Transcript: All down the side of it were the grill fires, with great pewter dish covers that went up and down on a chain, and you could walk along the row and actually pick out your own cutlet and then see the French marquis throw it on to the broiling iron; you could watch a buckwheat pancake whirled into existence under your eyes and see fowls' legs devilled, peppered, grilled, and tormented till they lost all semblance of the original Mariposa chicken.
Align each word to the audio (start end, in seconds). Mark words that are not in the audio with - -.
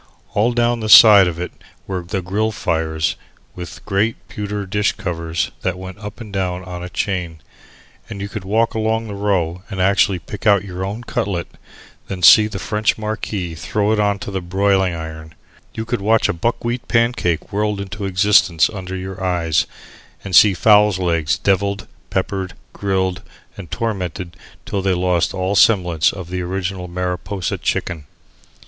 All 0.33 0.51
down 0.51 0.79
the 0.79 0.89
side 0.89 1.27
of 1.27 1.37
it 1.39 1.51
were 1.85 2.01
the 2.01 2.23
grill 2.23 2.51
fires, 2.51 3.17
with 3.53 3.85
great 3.85 4.15
pewter 4.29 4.65
dish 4.65 4.93
covers 4.93 5.51
that 5.61 5.77
went 5.77 5.99
up 5.99 6.19
and 6.19 6.33
down 6.33 6.63
on 6.63 6.81
a 6.83 6.89
chain, 6.89 7.39
and 8.09 8.19
you 8.19 8.27
could 8.27 8.43
walk 8.43 8.73
along 8.73 9.05
the 9.07 9.13
row 9.13 9.61
and 9.69 9.79
actually 9.79 10.17
pick 10.17 10.47
out 10.47 10.65
your 10.65 10.83
own 10.83 11.03
cutlet 11.03 11.49
and 11.51 11.59
then 12.07 12.23
see 12.23 12.47
the 12.47 12.57
French 12.57 12.97
marquis 12.97 13.53
throw 13.53 13.91
it 13.91 13.99
on 13.99 14.17
to 14.17 14.31
the 14.31 14.41
broiling 14.41 14.95
iron; 14.95 15.35
you 15.75 15.85
could 15.85 16.01
watch 16.01 16.27
a 16.27 16.33
buckwheat 16.33 16.87
pancake 16.87 17.53
whirled 17.53 17.79
into 17.79 18.05
existence 18.05 18.71
under 18.71 18.95
your 18.95 19.23
eyes 19.23 19.67
and 20.23 20.35
see 20.35 20.55
fowls' 20.55 20.97
legs 20.97 21.37
devilled, 21.37 21.85
peppered, 22.09 22.55
grilled, 22.73 23.21
and 23.55 23.69
tormented 23.69 24.35
till 24.65 24.81
they 24.81 24.95
lost 24.95 25.35
all 25.35 25.55
semblance 25.55 26.11
of 26.11 26.31
the 26.31 26.41
original 26.41 26.87
Mariposa 26.87 27.55
chicken. 27.59 28.07